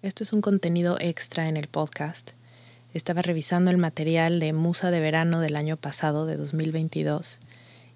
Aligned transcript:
Esto 0.00 0.22
es 0.22 0.32
un 0.32 0.42
contenido 0.42 0.96
extra 1.00 1.48
en 1.48 1.56
el 1.56 1.66
podcast. 1.66 2.30
Estaba 2.94 3.20
revisando 3.20 3.72
el 3.72 3.78
material 3.78 4.38
de 4.38 4.52
Musa 4.52 4.92
de 4.92 5.00
Verano 5.00 5.40
del 5.40 5.56
año 5.56 5.76
pasado, 5.76 6.24
de 6.24 6.36
2022, 6.36 7.40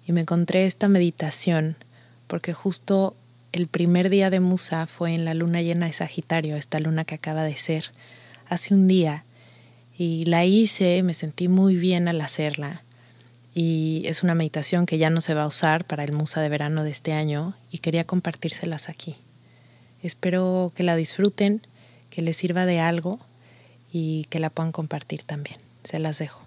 y 0.05 0.11
me 0.11 0.19
encontré 0.19 0.65
esta 0.65 0.89
meditación 0.89 1.77
porque 2.27 2.51
justo 2.51 3.15
el 3.53 3.67
primer 3.67 4.09
día 4.09 4.29
de 4.29 4.41
Musa 4.41 4.85
fue 4.85 5.13
en 5.13 5.23
la 5.23 5.33
luna 5.33 5.61
llena 5.61 5.85
de 5.85 5.93
Sagitario, 5.93 6.57
esta 6.57 6.77
luna 6.81 7.05
que 7.05 7.15
acaba 7.15 7.43
de 7.43 7.55
ser, 7.55 7.91
hace 8.49 8.73
un 8.73 8.85
día, 8.89 9.23
y 9.97 10.25
la 10.25 10.43
hice, 10.43 11.03
me 11.03 11.13
sentí 11.13 11.47
muy 11.47 11.77
bien 11.77 12.09
al 12.09 12.19
hacerla. 12.19 12.83
Y 13.55 14.03
es 14.07 14.23
una 14.23 14.35
meditación 14.35 14.85
que 14.85 14.97
ya 14.97 15.09
no 15.09 15.21
se 15.21 15.35
va 15.35 15.43
a 15.43 15.47
usar 15.47 15.85
para 15.85 16.03
el 16.03 16.11
Musa 16.11 16.41
de 16.41 16.49
Verano 16.49 16.83
de 16.83 16.91
este 16.91 17.13
año 17.13 17.55
y 17.71 17.77
quería 17.77 18.03
compartírselas 18.03 18.89
aquí. 18.89 19.15
Espero 20.01 20.73
que 20.75 20.83
la 20.83 20.97
disfruten 20.97 21.61
que 22.13 22.21
les 22.21 22.37
sirva 22.37 22.67
de 22.67 22.79
algo 22.79 23.19
y 23.91 24.25
que 24.29 24.37
la 24.37 24.51
puedan 24.51 24.71
compartir 24.71 25.23
también. 25.23 25.57
Se 25.83 25.97
las 25.97 26.19
dejo. 26.19 26.43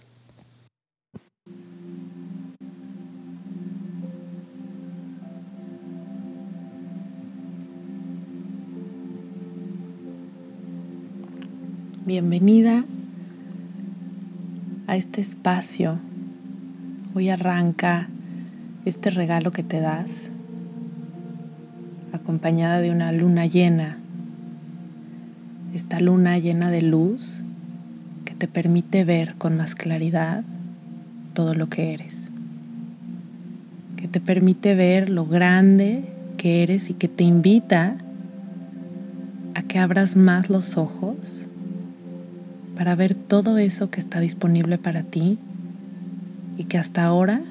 Bienvenida 12.05 12.85
a 14.87 14.97
este 14.97 15.21
espacio. 15.21 15.99
Hoy 17.13 17.31
arranca 17.31 18.09
este 18.85 19.11
regalo 19.11 19.51
que 19.51 19.65
te 19.65 19.81
das, 19.81 20.31
acompañada 22.13 22.81
de 22.81 22.93
una 22.93 23.11
luna 23.11 23.47
llena 23.47 23.99
esta 25.77 26.01
luna 26.01 26.39
llena 26.39 26.71
de 26.71 26.81
luz 26.81 27.41
que 28.25 28.35
te 28.35 28.49
permite 28.49 29.05
ver 29.05 29.35
con 29.35 29.57
más 29.57 29.75
claridad 29.75 30.43
todo 31.35 31.55
lo 31.55 31.69
que 31.69 31.93
eres, 31.93 32.31
que 33.97 34.09
te 34.09 34.21
permite 34.21 34.75
ver 34.75 35.11
lo 35.11 35.27
grande 35.27 36.03
que 36.39 36.63
eres 36.63 36.89
y 36.89 36.95
que 36.95 37.09
te 37.09 37.25
invita 37.25 37.97
a 39.55 39.63
que 39.63 39.79
abras 39.79 40.17
más 40.17 40.49
los 40.49 40.79
ojos 40.79 41.47
para 42.75 42.95
ver 42.95 43.15
todo 43.15 43.59
eso 43.59 43.91
que 43.91 44.01
está 44.01 44.21
disponible 44.21 44.79
para 44.79 45.03
ti 45.03 45.39
y 46.57 46.65
que 46.65 46.79
hasta 46.79 47.05
ahora 47.05 47.43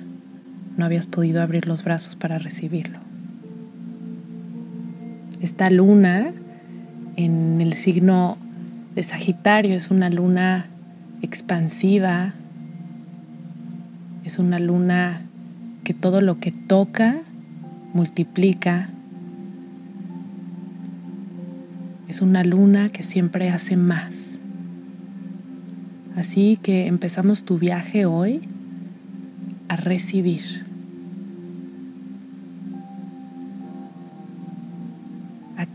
no 0.77 0.85
habías 0.85 1.05
podido 1.05 1.43
abrir 1.43 1.67
los 1.67 1.83
brazos 1.83 2.15
para 2.15 2.39
recibirlo. 2.39 2.99
Esta 5.41 5.69
luna 5.69 6.33
en 7.15 7.61
el 7.61 7.73
signo 7.73 8.37
de 8.95 9.03
Sagitario 9.03 9.75
es 9.75 9.91
una 9.91 10.09
luna 10.09 10.67
expansiva, 11.21 12.33
es 14.23 14.39
una 14.39 14.59
luna 14.59 15.21
que 15.83 15.93
todo 15.93 16.21
lo 16.21 16.39
que 16.39 16.51
toca 16.51 17.21
multiplica, 17.93 18.89
es 22.07 22.21
una 22.21 22.43
luna 22.43 22.89
que 22.89 23.03
siempre 23.03 23.49
hace 23.49 23.77
más. 23.77 24.39
Así 26.15 26.57
que 26.61 26.87
empezamos 26.87 27.43
tu 27.43 27.57
viaje 27.57 28.05
hoy 28.05 28.41
a 29.67 29.75
recibir. 29.75 30.64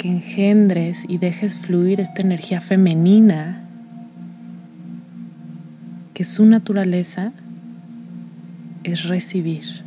Que 0.01 0.09
engendres 0.09 1.05
y 1.07 1.19
dejes 1.19 1.59
fluir 1.59 2.01
esta 2.01 2.23
energía 2.23 2.63
femenina, 2.63 3.61
que 6.15 6.25
su 6.25 6.47
naturaleza 6.47 7.33
es 8.83 9.05
recibir, 9.05 9.85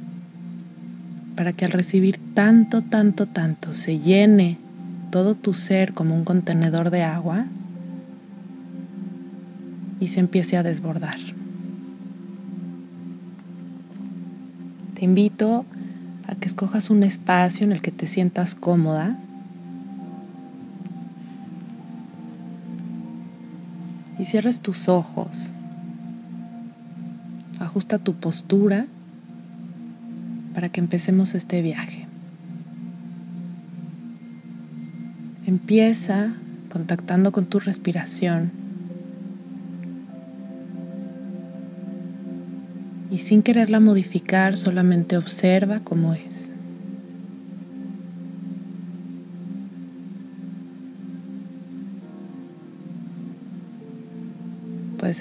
para 1.36 1.54
que 1.54 1.66
al 1.66 1.72
recibir 1.72 2.20
tanto, 2.36 2.84
tanto, 2.84 3.26
tanto 3.26 3.74
se 3.74 3.98
llene 3.98 4.60
todo 5.10 5.34
tu 5.34 5.56
ser 5.56 5.96
como 5.96 6.16
un 6.16 6.26
contenedor 6.26 6.92
de 6.92 7.02
agua 7.02 7.48
y 10.00 10.10
se 10.10 10.20
empiece 10.20 10.58
a 10.58 10.64
desbordar. 10.64 11.18
Te 14.94 15.06
invito 15.06 15.66
a 16.28 16.36
que 16.36 16.48
escojas 16.48 16.92
un 16.92 17.02
espacio 17.02 17.66
en 17.66 17.72
el 17.72 17.82
que 17.82 17.92
te 17.92 18.06
sientas 18.06 18.54
cómoda 18.54 19.18
y 24.24 24.26
cierres 24.26 24.62
tus 24.62 24.88
ojos. 24.88 25.52
Ajusta 27.60 28.00
tu 28.00 28.14
postura 28.14 28.86
para 30.54 30.70
que 30.70 30.80
empecemos 30.80 31.36
este 31.36 31.62
viaje. 31.62 32.08
Empieza 35.46 36.32
contactando 36.72 37.34
con 37.34 37.48
tu 37.48 37.60
respiración 37.60 38.52
y 43.12 43.18
sin 43.18 43.44
quererla 43.44 43.82
modificar 43.82 44.56
solamente 44.56 45.18
observa 45.18 45.82
cómo 45.82 46.14
es. 46.14 46.53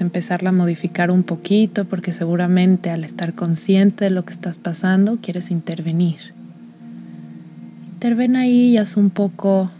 Empezarla 0.02 0.50
a 0.50 0.52
modificar 0.52 1.10
un 1.10 1.22
poquito 1.22 1.84
porque 1.84 2.12
seguramente 2.12 2.90
al 2.90 3.04
estar 3.04 3.34
consciente 3.34 4.04
de 4.04 4.10
lo 4.10 4.24
que 4.24 4.32
estás 4.32 4.58
pasando 4.58 5.18
quieres 5.22 5.50
intervenir. 5.50 6.34
Interven 7.94 8.36
ahí 8.36 8.70
y 8.70 8.76
haz 8.78 8.96
un 8.96 9.10
poco 9.10 9.70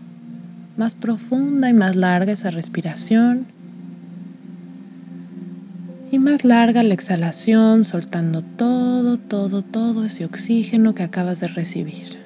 más 0.77 0.95
profunda 0.95 1.69
y 1.69 1.75
más 1.75 1.97
larga 1.97 2.33
esa 2.33 2.51
respiración. 2.51 3.47
Y 6.11 6.19
más 6.19 6.45
larga 6.45 6.83
la 6.83 6.95
exhalación, 6.95 7.85
soltando 7.85 8.43
todo, 8.43 9.19
todo, 9.19 9.63
todo 9.63 10.05
ese 10.05 10.25
oxígeno 10.25 10.95
que 10.95 11.03
acabas 11.03 11.41
de 11.41 11.49
recibir. 11.49 12.19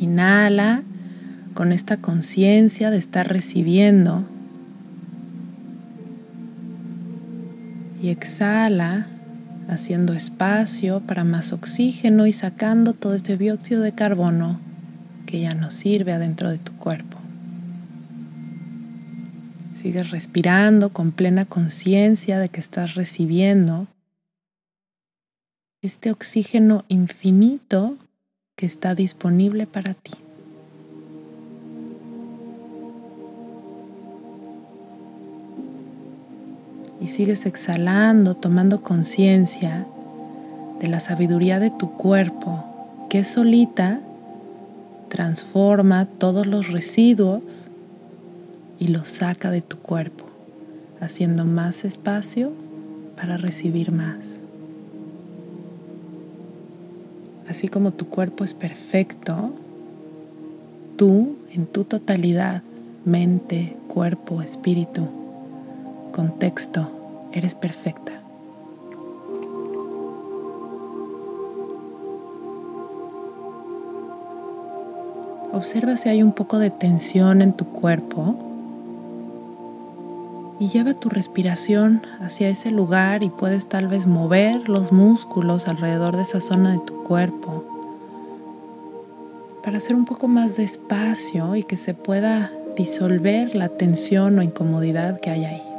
Inhala 0.00 0.82
con 1.54 1.72
esta 1.72 1.98
conciencia 1.98 2.90
de 2.90 2.98
estar 2.98 3.28
recibiendo 3.28 4.24
y 8.00 8.08
exhala 8.08 9.06
haciendo 9.68 10.14
espacio 10.14 11.00
para 11.00 11.24
más 11.24 11.52
oxígeno 11.52 12.26
y 12.26 12.32
sacando 12.32 12.92
todo 12.92 13.14
este 13.14 13.36
dióxido 13.36 13.82
de 13.82 13.92
carbono 13.92 14.58
que 15.26 15.40
ya 15.40 15.54
no 15.54 15.70
sirve 15.70 16.12
adentro 16.12 16.50
de 16.50 16.58
tu 16.58 16.72
cuerpo. 16.72 17.18
Sigues 19.74 20.10
respirando 20.10 20.90
con 20.90 21.12
plena 21.12 21.44
conciencia 21.44 22.38
de 22.38 22.48
que 22.48 22.60
estás 22.60 22.94
recibiendo 22.94 23.86
este 25.82 26.10
oxígeno 26.10 26.84
infinito 26.88 27.96
que 28.56 28.66
está 28.66 28.94
disponible 28.94 29.66
para 29.66 29.94
ti. 29.94 30.12
Y 37.00 37.08
sigues 37.08 37.46
exhalando, 37.46 38.34
tomando 38.34 38.82
conciencia 38.82 39.86
de 40.80 40.88
la 40.88 41.00
sabiduría 41.00 41.58
de 41.58 41.70
tu 41.70 41.92
cuerpo, 41.92 42.64
que 43.08 43.24
solita 43.24 44.00
transforma 45.08 46.06
todos 46.06 46.46
los 46.46 46.70
residuos 46.70 47.68
y 48.78 48.88
los 48.88 49.08
saca 49.08 49.50
de 49.50 49.62
tu 49.62 49.78
cuerpo, 49.78 50.24
haciendo 51.00 51.44
más 51.44 51.84
espacio 51.84 52.52
para 53.16 53.36
recibir 53.36 53.92
más. 53.92 54.40
Así 57.48 57.68
como 57.68 57.92
tu 57.92 58.08
cuerpo 58.08 58.44
es 58.44 58.54
perfecto, 58.54 59.52
tú 60.96 61.34
en 61.52 61.66
tu 61.66 61.84
totalidad, 61.84 62.62
mente, 63.04 63.76
cuerpo, 63.88 64.40
espíritu, 64.40 65.08
contexto, 66.10 66.88
eres 67.32 67.54
perfecta. 67.54 68.12
Observa 75.52 75.96
si 75.96 76.08
hay 76.08 76.22
un 76.22 76.32
poco 76.32 76.58
de 76.58 76.70
tensión 76.70 77.42
en 77.42 77.52
tu 77.52 77.66
cuerpo 77.66 78.36
y 80.60 80.68
lleva 80.68 80.94
tu 80.94 81.08
respiración 81.08 82.02
hacia 82.20 82.48
ese 82.48 82.70
lugar 82.70 83.24
y 83.24 83.30
puedes 83.30 83.66
tal 83.66 83.88
vez 83.88 84.06
mover 84.06 84.68
los 84.68 84.92
músculos 84.92 85.66
alrededor 85.66 86.16
de 86.16 86.22
esa 86.22 86.40
zona 86.40 86.72
de 86.72 86.78
tu 86.80 87.02
cuerpo 87.02 87.64
para 89.64 89.78
hacer 89.78 89.96
un 89.96 90.04
poco 90.04 90.28
más 90.28 90.56
de 90.56 90.64
espacio 90.64 91.56
y 91.56 91.64
que 91.64 91.76
se 91.76 91.94
pueda 91.94 92.52
disolver 92.76 93.54
la 93.54 93.68
tensión 93.68 94.38
o 94.38 94.42
incomodidad 94.42 95.20
que 95.20 95.30
hay 95.30 95.44
ahí. 95.44 95.69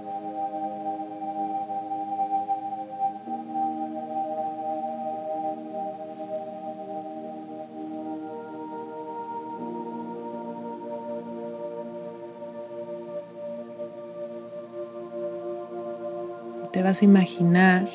Te 16.71 16.81
vas 16.81 17.01
a 17.01 17.05
imaginar 17.05 17.89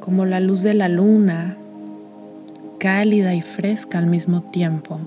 como 0.00 0.26
la 0.26 0.40
luz 0.40 0.62
de 0.62 0.74
la 0.74 0.88
luna, 0.88 1.56
cálida 2.78 3.34
y 3.34 3.40
fresca 3.40 3.98
al 3.98 4.06
mismo 4.06 4.42
tiempo, 4.42 5.00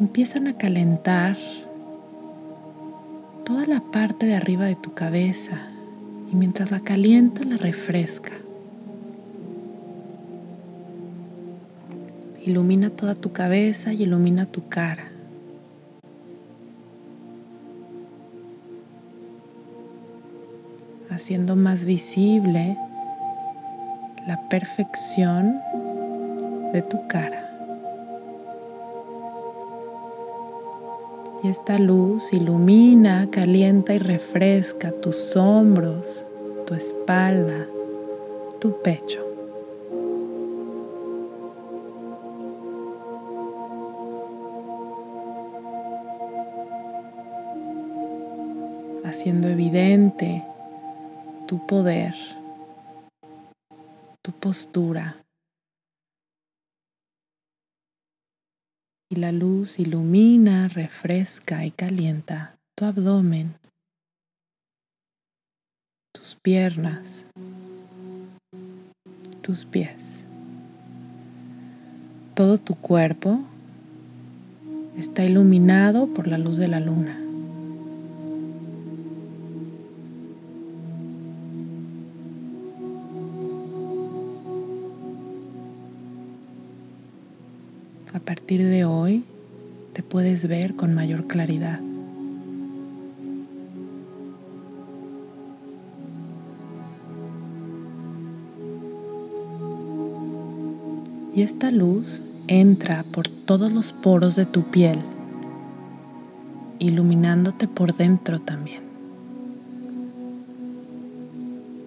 empiezan 0.00 0.48
a 0.48 0.58
calentar 0.58 1.38
toda 3.44 3.64
la 3.66 3.80
parte 3.80 4.26
de 4.26 4.34
arriba 4.34 4.64
de 4.64 4.74
tu 4.74 4.92
cabeza 4.92 5.68
y 6.32 6.34
mientras 6.34 6.72
la 6.72 6.80
calienta 6.80 7.44
la 7.44 7.58
refresca. 7.58 8.32
Ilumina 12.44 12.90
toda 12.90 13.14
tu 13.14 13.32
cabeza 13.32 13.92
y 13.92 14.02
ilumina 14.02 14.46
tu 14.46 14.68
cara. 14.68 15.11
Haciendo 21.22 21.54
más 21.54 21.84
visible 21.84 22.76
la 24.26 24.40
perfección 24.48 25.62
de 26.72 26.82
tu 26.82 27.06
cara. 27.06 27.48
Y 31.44 31.48
esta 31.48 31.78
luz 31.78 32.32
ilumina, 32.32 33.28
calienta 33.30 33.94
y 33.94 33.98
refresca 33.98 34.90
tus 34.90 35.36
hombros, 35.36 36.26
tu 36.66 36.74
espalda, 36.74 37.68
tu 38.58 38.82
pecho. 38.82 39.20
haciendo 49.04 49.48
evidente 49.48 50.42
tu 51.52 51.66
poder, 51.66 52.14
tu 54.22 54.32
postura. 54.32 55.22
Y 59.10 59.16
la 59.16 59.32
luz 59.32 59.78
ilumina, 59.78 60.68
refresca 60.68 61.66
y 61.66 61.70
calienta 61.70 62.56
tu 62.74 62.86
abdomen, 62.86 63.54
tus 66.14 66.38
piernas, 66.42 67.26
tus 69.42 69.66
pies. 69.66 70.24
Todo 72.34 72.56
tu 72.56 72.76
cuerpo 72.76 73.40
está 74.96 75.22
iluminado 75.22 76.06
por 76.14 76.28
la 76.28 76.38
luz 76.38 76.56
de 76.56 76.68
la 76.68 76.80
luna. 76.80 77.21
Partir 88.32 88.64
de 88.66 88.86
hoy 88.86 89.24
te 89.92 90.02
puedes 90.02 90.48
ver 90.48 90.74
con 90.74 90.94
mayor 90.94 91.26
claridad. 91.26 91.80
Y 101.34 101.42
esta 101.42 101.70
luz 101.70 102.22
entra 102.48 103.04
por 103.12 103.28
todos 103.28 103.70
los 103.70 103.92
poros 103.92 104.34
de 104.34 104.46
tu 104.46 104.62
piel, 104.62 104.98
iluminándote 106.78 107.68
por 107.68 107.94
dentro 107.94 108.38
también. 108.38 108.80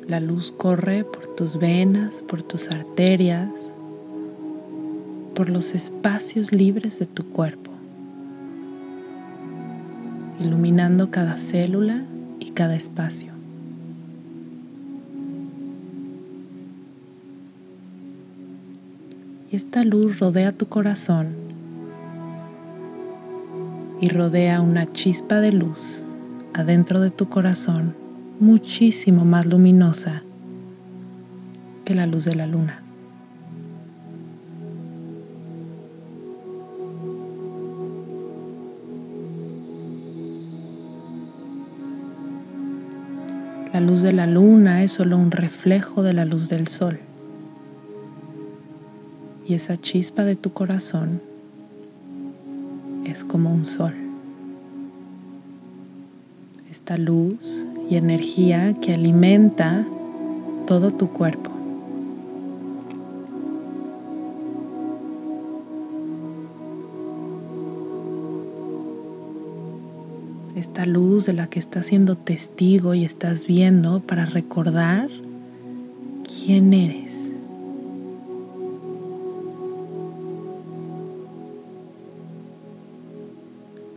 La 0.08 0.20
luz 0.20 0.52
corre 0.52 1.06
por 1.06 1.26
tus 1.36 1.58
venas, 1.58 2.22
por 2.28 2.44
tus 2.44 2.70
arterias, 2.70 3.50
por 5.36 5.50
los 5.50 5.76
espacios 5.76 6.54
libres 6.54 6.98
de 6.98 7.06
tu 7.06 7.26
cuerpo, 7.26 7.70
iluminando 10.40 11.12
cada 11.12 11.38
célula 11.38 12.04
y 12.40 12.52
cada 12.52 12.76
espacio. 12.76 13.34
Y 19.52 19.58
esta 19.58 19.84
luz 19.84 20.20
rodea 20.20 20.54
tu 20.54 20.68
corazón 20.68 21.28
y 24.00 24.08
rodea 24.08 24.62
una 24.62 24.92
chispa 24.92 25.42
de 25.42 25.52
luz 25.52 26.02
adentro 26.54 27.02
de 27.02 27.12
tu 27.12 27.28
corazón 27.28 27.94
muchísimo 28.40 29.26
más 29.26 29.46
luminosa 29.46 30.24
que 31.84 31.94
la 31.94 32.08
luz 32.08 32.24
de 32.24 32.36
la 32.36 32.48
luna. 32.48 32.85
La 43.76 43.82
luz 43.82 44.02
de 44.02 44.14
la 44.14 44.26
luna 44.26 44.84
es 44.84 44.94
solo 44.94 45.18
un 45.18 45.32
reflejo 45.32 46.02
de 46.02 46.14
la 46.14 46.24
luz 46.24 46.48
del 46.48 46.70
sol. 46.70 46.98
Y 49.46 49.54
esa 49.54 49.76
chispa 49.76 50.24
de 50.24 50.38
tu 50.38 50.54
corazón 50.54 51.22
es 53.04 53.26
como 53.26 53.54
un 53.54 53.66
sol. 53.66 53.94
Esta 56.72 56.96
luz 56.96 57.66
y 57.90 57.98
energía 57.98 58.74
que 58.76 58.94
alimenta 58.94 59.86
todo 60.68 60.92
tu 60.92 61.10
cuerpo. 61.10 61.52
Luz 70.86 71.26
de 71.26 71.34
la 71.34 71.48
que 71.48 71.60
estás 71.60 71.88
siendo 71.88 72.16
testigo 72.16 72.94
y 72.94 73.04
estás 73.04 73.48
viendo 73.48 74.00
para 74.02 74.26
recordar 74.26 75.10
quién 76.24 76.74
eres. 76.74 77.32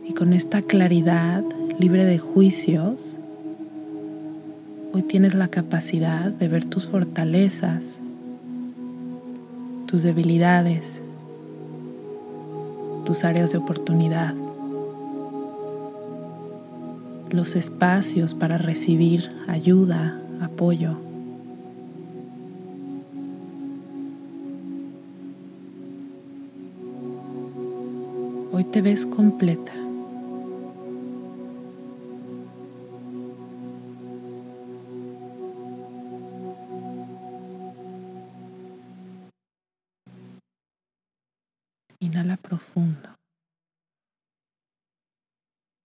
Y 0.07 0.13
con 0.13 0.33
esta 0.33 0.61
claridad, 0.61 1.43
libre 1.77 2.05
de 2.05 2.19
juicios, 2.19 3.17
hoy 4.93 5.03
tienes 5.03 5.35
la 5.35 5.47
capacidad 5.47 6.31
de 6.31 6.47
ver 6.47 6.65
tus 6.65 6.87
fortalezas, 6.87 7.99
tus 9.85 10.03
debilidades, 10.03 11.01
tus 13.05 13.23
áreas 13.23 13.51
de 13.51 13.57
oportunidad 13.57 14.35
los 17.33 17.55
espacios 17.55 18.33
para 18.33 18.57
recibir 18.57 19.29
ayuda, 19.47 20.19
apoyo. 20.41 20.97
Hoy 28.51 28.63
te 28.65 28.81
ves 28.81 29.05
completa. 29.05 29.73
Inhala 42.01 42.37
profundo, 42.37 43.09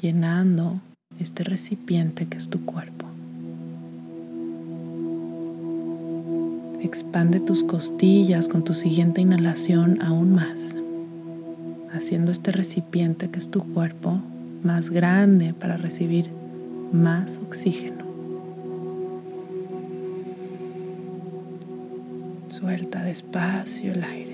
llenando 0.01 0.81
este 1.21 1.45
recipiente 1.45 2.27
que 2.27 2.37
es 2.37 2.49
tu 2.49 2.65
cuerpo. 2.65 3.07
Expande 6.83 7.41
tus 7.41 7.65
costillas 7.65 8.49
con 8.49 8.65
tu 8.65 8.75
siguiente 8.75 9.21
inhalación 9.21 10.03
aún 10.03 10.35
más, 10.35 10.77
haciendo 11.93 12.31
este 12.31 12.53
recipiente 12.53 13.31
que 13.31 13.39
es 13.39 13.51
tu 13.51 13.63
cuerpo 13.73 14.21
más 14.63 14.91
grande 14.91 15.55
para 15.55 15.77
recibir 15.77 16.31
más 16.93 17.39
oxígeno. 17.39 18.05
Suelta 22.49 23.03
despacio 23.03 23.93
el 23.93 24.05
aire. 24.05 24.34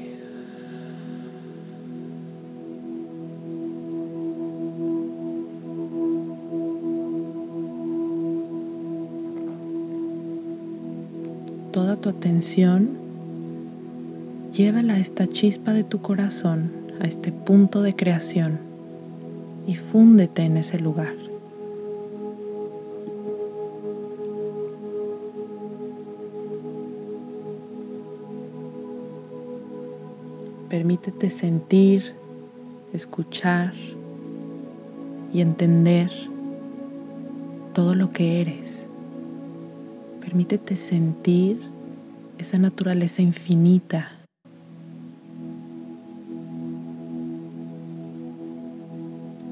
Tu 11.97 12.09
atención, 12.09 12.91
llévala 14.53 14.95
a 14.95 14.99
esta 14.99 15.27
chispa 15.27 15.73
de 15.73 15.85
tu 15.85 16.01
corazón, 16.01 16.71
a 17.01 17.07
este 17.07 17.33
punto 17.33 17.83
de 17.83 17.95
creación 17.95 18.59
y 19.67 19.75
fúndete 19.75 20.43
en 20.43 20.57
ese 20.57 20.79
lugar. 20.79 21.15
Permítete 30.69 31.31
sentir, 31.31 32.13
escuchar 32.93 33.75
y 35.33 35.41
entender 35.41 36.11
todo 37.73 37.95
lo 37.95 38.13
que 38.13 38.41
eres. 38.41 38.87
Permítete 40.21 40.77
sentir 40.77 41.70
esa 42.41 42.59
naturaleza 42.59 43.21
infinita. 43.21 44.13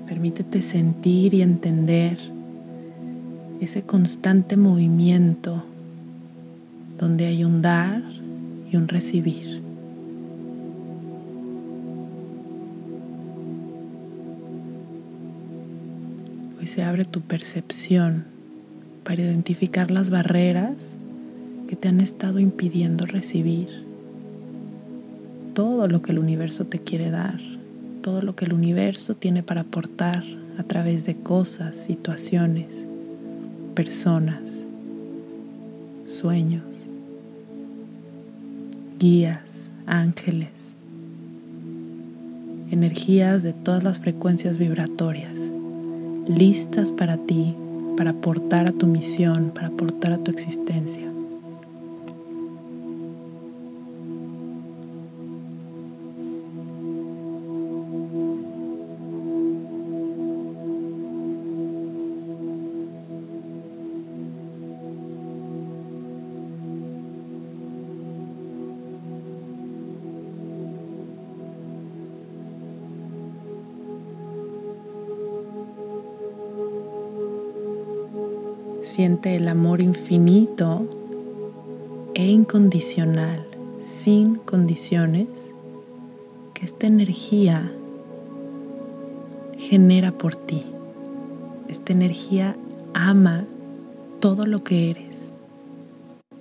Permítete 0.07 0.63
sentir 0.63 1.35
y 1.35 1.43
entender 1.43 2.19
ese 3.61 3.83
constante 3.83 4.57
movimiento 4.57 5.63
donde 6.97 7.27
hay 7.27 7.45
un 7.45 7.61
dar 7.61 8.03
y 8.73 8.77
un 8.77 8.89
recibir. 8.89 9.63
Hoy 16.59 16.67
se 16.67 16.83
abre 16.83 17.05
tu 17.05 17.21
percepción 17.21 18.25
para 19.05 19.21
identificar 19.21 19.91
las 19.91 20.09
barreras 20.09 20.97
que 21.69 21.77
te 21.77 21.87
han 21.87 22.01
estado 22.01 22.41
impidiendo 22.41 23.07
recibir 23.07 23.69
todo 25.55 25.87
lo 25.87 26.03
que 26.03 26.13
el 26.13 26.19
universo 26.19 26.65
te 26.65 26.81
quiere 26.81 27.11
dar, 27.11 27.39
todo 28.03 28.23
lo 28.23 28.35
que 28.35 28.47
el 28.47 28.55
universo 28.55 29.15
tiene 29.15 29.43
para 29.43 29.61
aportar 29.61 30.25
a 30.57 30.63
través 30.63 31.05
de 31.05 31.15
cosas, 31.17 31.77
situaciones, 31.77 32.87
personas, 33.75 34.67
sueños, 36.07 36.89
guías, 38.99 39.43
ángeles, 39.87 40.49
energías 42.71 43.43
de 43.43 43.53
todas 43.53 43.85
las 43.85 43.99
frecuencias 43.99 44.59
vibratorias 44.59 45.39
listas 46.29 46.93
para 46.93 47.17
ti, 47.17 47.55
para 47.97 48.11
aportar 48.11 48.69
a 48.69 48.73
tu 48.73 48.87
misión, 48.87 49.51
para 49.55 49.69
aportar 49.69 50.13
a 50.13 50.19
tu 50.19 50.31
existencia. 50.31 51.08
Siente 78.99 79.37
el 79.37 79.47
amor 79.47 79.81
infinito 79.81 80.85
e 82.15 82.27
incondicional, 82.27 83.47
sin 83.81 84.35
condiciones, 84.35 85.29
que 86.53 86.65
esta 86.65 86.89
energía 86.89 87.71
genera 89.57 90.11
por 90.11 90.35
ti. 90.35 90.65
Esta 91.69 91.93
energía 91.93 92.57
ama 92.93 93.45
todo 94.19 94.47
lo 94.47 94.65
que 94.65 94.91
eres 94.91 95.31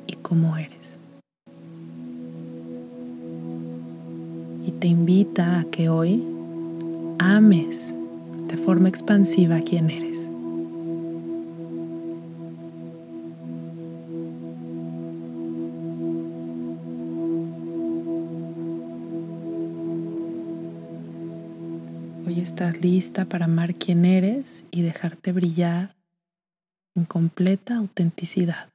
y 0.08 0.14
cómo 0.14 0.58
eres. 0.58 0.98
Y 4.66 4.72
te 4.72 4.88
invita 4.88 5.60
a 5.60 5.66
que 5.66 5.90
hoy 5.90 6.24
ames 7.20 7.94
de 8.48 8.58
forma 8.58 8.90
expansiva 8.90 9.58
a 9.58 9.62
quien 9.62 9.92
eres. 9.92 10.32
Estás 22.58 22.82
lista 22.82 23.26
para 23.26 23.46
amar 23.46 23.76
quien 23.76 24.04
eres 24.04 24.66
y 24.72 24.82
dejarte 24.82 25.32
brillar 25.32 25.96
en 26.96 27.06
completa 27.06 27.76
autenticidad. 27.76 28.70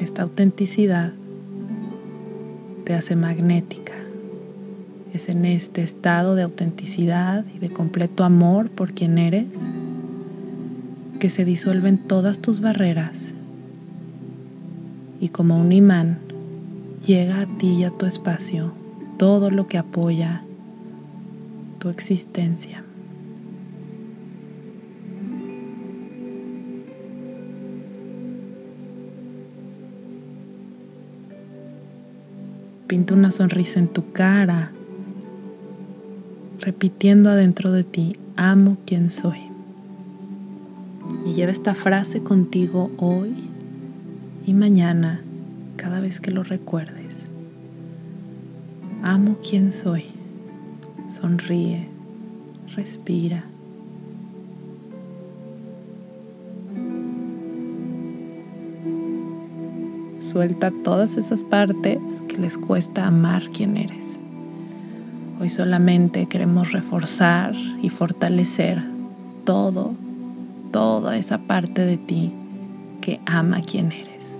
Esta 0.00 0.22
autenticidad 0.22 1.12
te 2.84 2.94
hace 2.94 3.14
magnética. 3.14 3.94
Es 5.14 5.28
en 5.28 5.44
este 5.44 5.84
estado 5.84 6.34
de 6.34 6.42
autenticidad 6.42 7.44
y 7.54 7.60
de 7.60 7.72
completo 7.72 8.24
amor 8.24 8.68
por 8.68 8.94
quien 8.94 9.16
eres 9.16 9.46
que 11.22 11.30
se 11.30 11.44
disuelven 11.44 11.98
todas 11.98 12.40
tus 12.40 12.60
barreras 12.60 13.32
y 15.20 15.28
como 15.28 15.56
un 15.56 15.70
imán 15.70 16.18
llega 17.06 17.42
a 17.42 17.58
ti 17.58 17.74
y 17.74 17.84
a 17.84 17.92
tu 17.92 18.06
espacio 18.06 18.72
todo 19.18 19.52
lo 19.52 19.68
que 19.68 19.78
apoya 19.78 20.42
tu 21.78 21.90
existencia. 21.90 22.82
Pinta 32.88 33.14
una 33.14 33.30
sonrisa 33.30 33.78
en 33.78 33.86
tu 33.86 34.10
cara, 34.10 34.72
repitiendo 36.58 37.30
adentro 37.30 37.70
de 37.70 37.84
ti, 37.84 38.16
amo 38.34 38.76
quien 38.84 39.08
soy. 39.08 39.51
Lleva 41.32 41.50
esta 41.50 41.74
frase 41.74 42.22
contigo 42.22 42.90
hoy 42.98 43.34
y 44.44 44.52
mañana 44.52 45.22
cada 45.76 45.98
vez 45.98 46.20
que 46.20 46.30
lo 46.30 46.42
recuerdes. 46.42 47.26
Amo 49.02 49.38
quien 49.38 49.72
soy. 49.72 50.04
Sonríe, 51.08 51.88
respira. 52.76 53.46
Suelta 60.18 60.70
todas 60.84 61.16
esas 61.16 61.42
partes 61.44 61.98
que 62.28 62.36
les 62.36 62.58
cuesta 62.58 63.06
amar 63.06 63.48
quien 63.48 63.78
eres. 63.78 64.20
Hoy 65.40 65.48
solamente 65.48 66.26
queremos 66.26 66.72
reforzar 66.72 67.54
y 67.82 67.88
fortalecer 67.88 68.82
todo 69.44 69.94
toda 70.72 71.16
esa 71.16 71.38
parte 71.38 71.84
de 71.84 71.98
ti 71.98 72.32
que 73.00 73.20
ama 73.26 73.60
quien 73.60 73.92
eres. 73.92 74.38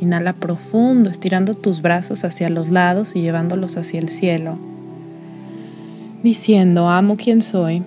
Inhala 0.00 0.34
profundo, 0.34 1.10
estirando 1.10 1.54
tus 1.54 1.82
brazos 1.82 2.24
hacia 2.24 2.50
los 2.50 2.68
lados 2.68 3.16
y 3.16 3.22
llevándolos 3.22 3.76
hacia 3.76 3.98
el 3.98 4.08
cielo, 4.08 4.58
diciendo, 6.22 6.88
amo 6.88 7.16
quien 7.16 7.40
soy, 7.40 7.82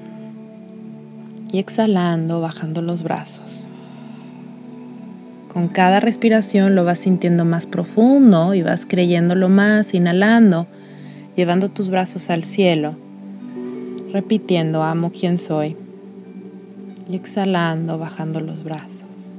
y 1.52 1.60
exhalando, 1.60 2.42
bajando 2.42 2.82
los 2.82 3.04
brazos. 3.04 3.64
Con 5.48 5.70
cada 5.70 6.00
respiración 6.00 6.76
lo 6.76 6.84
vas 6.84 7.00
sintiendo 7.00 7.46
más 7.46 7.68
profundo 7.68 8.54
y 8.54 8.64
vas 8.64 8.86
creyéndolo 8.86 9.48
más, 9.48 9.94
inhalando, 9.94 10.68
llevando 11.36 11.70
tus 11.70 11.90
brazos 11.90 12.30
al 12.30 12.44
cielo, 12.44 12.96
repitiendo, 14.12 14.84
amo 14.84 15.12
quien 15.12 15.40
soy 15.40 15.78
y 17.10 17.16
exhalando, 17.16 17.98
bajando 17.98 18.40
los 18.40 18.64
brazos. 18.64 19.32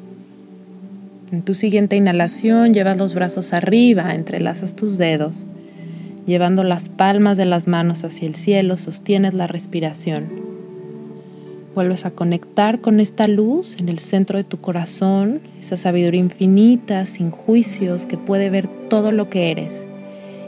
En 1.33 1.43
tu 1.43 1.55
siguiente 1.55 1.97
inhalación 1.97 2.73
llevas 2.73 2.97
los 2.97 3.15
brazos 3.15 3.53
arriba, 3.53 4.15
entrelazas 4.15 4.75
tus 4.75 4.97
dedos, 4.97 5.47
llevando 6.27 6.65
las 6.65 6.89
palmas 6.89 7.37
de 7.37 7.45
las 7.45 7.67
manos 7.67 8.05
hacia 8.05 8.27
el 8.27 8.35
cielo, 8.35 8.77
sostienes 8.77 9.35
la 9.35 9.47
respiración. 9.47 10.49
Vuelves 11.75 12.07
a 12.07 12.11
conectar 12.11 12.81
con 12.81 12.99
esta 12.99 13.29
luz 13.29 13.77
en 13.79 13.89
el 13.89 13.99
centro 13.99 14.39
de 14.39 14.45
tu 14.45 14.61
corazón, 14.61 15.41
esa 15.59 15.77
sabiduría 15.77 16.21
infinita, 16.21 17.07
sin 17.07 17.31
juicios, 17.31 18.07
que 18.07 18.17
puede 18.17 18.51
ver 18.51 18.67
todo 18.89 19.13
lo 19.13 19.29
que 19.29 19.51
eres. 19.51 19.87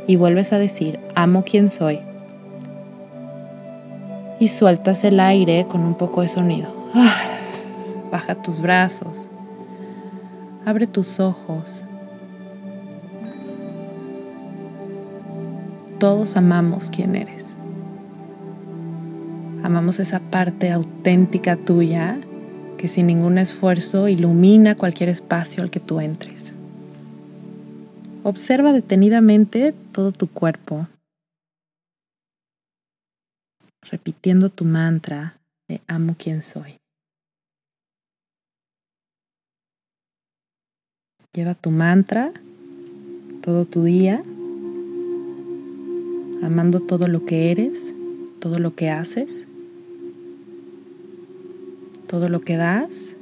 Y 0.06 0.16
vuelves 0.16 0.52
a 0.52 0.58
decir, 0.58 0.98
amo 1.14 1.44
quien 1.44 1.68
soy. 1.68 2.00
y 4.40 4.48
sueltas 4.48 5.04
el 5.04 5.20
aire 5.20 5.66
con 5.68 5.82
un 5.82 5.94
poco 5.94 6.22
de 6.22 6.28
sonido. 6.28 6.79
Baja 8.10 8.34
tus 8.34 8.60
brazos, 8.60 9.28
abre 10.64 10.86
tus 10.86 11.20
ojos. 11.20 11.84
Todos 16.00 16.36
amamos 16.36 16.90
quién 16.90 17.14
eres. 17.14 17.54
Amamos 19.62 20.00
esa 20.00 20.18
parte 20.18 20.72
auténtica 20.72 21.56
tuya 21.56 22.18
que 22.76 22.88
sin 22.88 23.06
ningún 23.06 23.38
esfuerzo 23.38 24.08
ilumina 24.08 24.74
cualquier 24.74 25.10
espacio 25.10 25.62
al 25.62 25.70
que 25.70 25.80
tú 25.80 26.00
entres. 26.00 26.54
Observa 28.24 28.72
detenidamente 28.72 29.74
todo 29.92 30.12
tu 30.12 30.26
cuerpo, 30.26 30.88
repitiendo 33.82 34.48
tu 34.48 34.64
mantra 34.64 35.36
de 35.68 35.80
amo 35.86 36.16
quien 36.18 36.42
soy. 36.42 36.79
Lleva 41.32 41.54
tu 41.54 41.70
mantra 41.70 42.32
todo 43.40 43.64
tu 43.64 43.84
día, 43.84 44.20
amando 46.42 46.80
todo 46.80 47.06
lo 47.06 47.24
que 47.24 47.52
eres, 47.52 47.94
todo 48.40 48.58
lo 48.58 48.74
que 48.74 48.90
haces, 48.90 49.44
todo 52.08 52.28
lo 52.28 52.40
que 52.40 52.56
das. 52.56 53.14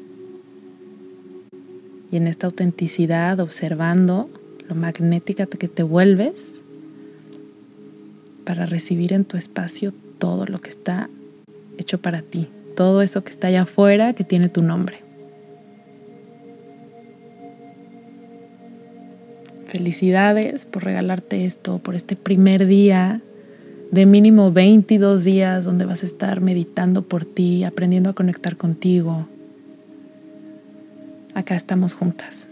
Y 2.11 2.17
en 2.17 2.29
esta 2.29 2.47
autenticidad, 2.47 3.41
observando 3.41 4.31
lo 4.67 4.75
magnética 4.75 5.45
que 5.45 5.69
te 5.69 5.83
vuelves 5.83 6.63
para 8.47 8.65
recibir 8.65 9.13
en 9.13 9.27
tu 9.27 9.37
espacio 9.37 9.93
todo 10.17 10.47
lo 10.47 10.63
que 10.63 10.71
está 10.71 11.11
hecho 11.77 12.01
para 12.01 12.23
ti, 12.23 12.49
todo 12.75 13.03
eso 13.03 13.23
que 13.23 13.33
está 13.33 13.49
allá 13.49 13.63
afuera 13.63 14.15
que 14.15 14.25
tiene 14.25 14.49
tu 14.49 14.63
nombre. 14.63 15.08
Felicidades 19.79 20.65
por 20.65 20.83
regalarte 20.83 21.45
esto, 21.45 21.79
por 21.79 21.95
este 21.95 22.17
primer 22.17 22.67
día 22.67 23.21
de 23.93 24.07
mínimo 24.07 24.51
22 24.51 25.23
días 25.23 25.65
donde 25.65 25.85
vas 25.85 26.03
a 26.03 26.07
estar 26.07 26.41
meditando 26.41 27.03
por 27.03 27.25
ti, 27.25 27.63
aprendiendo 27.63 28.11
a 28.11 28.13
conectar 28.13 28.57
contigo. 28.57 29.29
Acá 31.33 31.55
estamos 31.55 31.95
juntas. 31.95 32.48